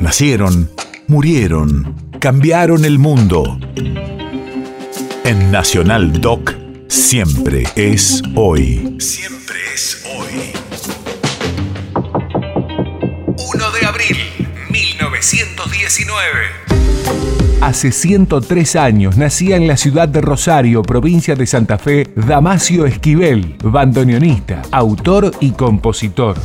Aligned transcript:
Nacieron, 0.00 0.70
murieron, 1.08 1.94
cambiaron 2.20 2.86
el 2.86 2.98
mundo. 2.98 3.58
En 5.24 5.52
Nacional 5.52 6.22
Doc, 6.22 6.54
siempre 6.88 7.64
es 7.76 8.22
hoy. 8.34 8.96
Siempre 8.98 9.58
es 9.74 10.02
hoy. 10.06 10.52
1 13.36 13.70
de 13.72 13.86
abril, 13.86 14.16
1919. 14.70 16.70
Hace 17.60 17.92
103 17.92 18.76
años 18.76 19.18
nacía 19.18 19.56
en 19.56 19.68
la 19.68 19.76
ciudad 19.76 20.08
de 20.08 20.22
Rosario, 20.22 20.80
provincia 20.80 21.34
de 21.34 21.46
Santa 21.46 21.76
Fe, 21.76 22.08
Damasio 22.16 22.86
Esquivel, 22.86 23.56
bandoneonista, 23.62 24.62
autor 24.72 25.32
y 25.40 25.50
compositor. 25.50 26.38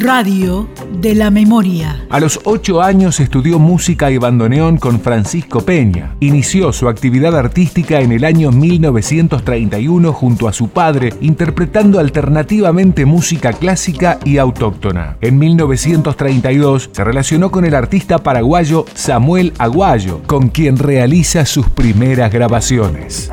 Radio 0.00 0.68
de 1.00 1.16
la 1.16 1.28
Memoria. 1.30 2.06
A 2.08 2.20
los 2.20 2.38
ocho 2.44 2.80
años 2.80 3.18
estudió 3.18 3.58
música 3.58 4.12
y 4.12 4.18
bandoneón 4.18 4.76
con 4.76 5.00
Francisco 5.00 5.62
Peña. 5.62 6.14
Inició 6.20 6.72
su 6.72 6.88
actividad 6.88 7.36
artística 7.36 8.00
en 8.00 8.12
el 8.12 8.24
año 8.24 8.52
1931 8.52 10.12
junto 10.12 10.46
a 10.46 10.52
su 10.52 10.68
padre, 10.68 11.14
interpretando 11.20 11.98
alternativamente 11.98 13.06
música 13.06 13.52
clásica 13.52 14.20
y 14.24 14.38
autóctona. 14.38 15.16
En 15.20 15.36
1932 15.36 16.90
se 16.92 17.02
relacionó 17.02 17.50
con 17.50 17.64
el 17.64 17.74
artista 17.74 18.18
paraguayo 18.18 18.84
Samuel 18.94 19.52
Aguayo, 19.58 20.22
con 20.26 20.48
quien 20.48 20.76
realiza 20.78 21.44
sus 21.44 21.68
primeras 21.70 22.32
grabaciones. 22.32 23.30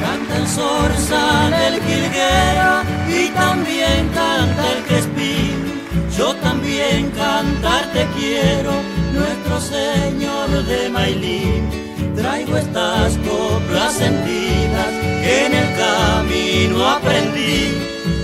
Canta 0.00 0.36
el 0.36 0.46
zorzal 0.48 1.50
del 1.50 1.80
Quilguera 1.80 2.82
y 3.08 3.28
también 3.30 4.08
canta 4.08 4.72
el 4.72 4.82
Crespín. 4.84 5.82
Yo 6.16 6.34
también 6.36 7.10
cantarte 7.10 8.06
quiero, 8.16 8.72
nuestro 9.16 9.60
Señor 9.60 10.48
de 10.64 10.88
Mailín 10.90 11.86
traigo 12.16 12.56
estas 12.56 13.16
coplas 13.18 13.92
sentidas 13.94 14.88
que 15.22 15.46
en 15.46 15.54
el 15.54 15.76
camino 15.76 16.88
aprendí. 16.88 17.78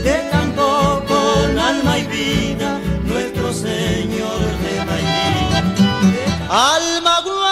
Te 0.05 0.29
canto 0.31 1.05
con 1.07 1.59
alma 1.59 1.99
y 1.99 2.07
vida, 2.07 2.81
nuestro 3.05 3.53
Señor 3.53 4.41
de 4.63 4.85
Mailín. 4.89 5.53
Alma 6.49 7.17
guaraní, 7.27 7.49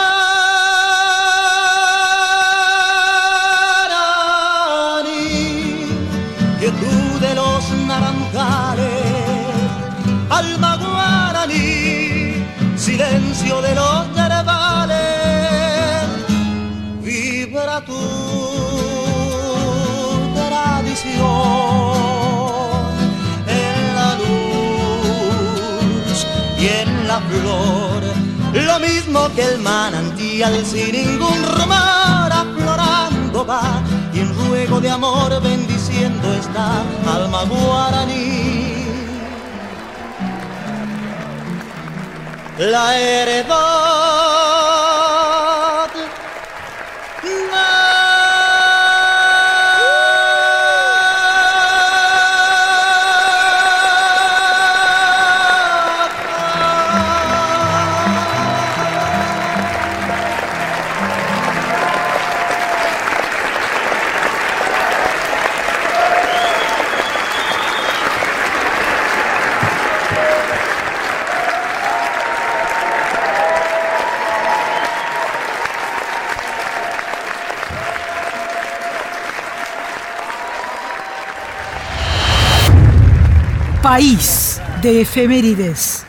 que 6.61 6.69
tú 6.81 6.95
de 7.21 7.35
los 7.35 7.63
naranjales, 7.87 8.89
alma 10.29 10.70
lo 28.53 28.79
mismo 28.81 29.29
que 29.35 29.43
el 29.43 29.59
manantial 29.59 30.65
sin 30.65 30.93
ningún 30.93 31.43
rumor 31.57 32.33
aflorando 32.33 33.47
va 33.47 33.83
y 34.13 34.21
en 34.21 34.35
ruego 34.35 34.81
de 34.81 34.91
amor 34.91 35.41
bendiciendo 35.43 36.33
esta 36.35 36.83
alma 37.15 37.45
guaraní. 37.45 38.71
La 42.59 42.99
heredad 42.99 43.80
País 83.83 84.61
de 84.83 85.01
efemérides. 85.01 86.05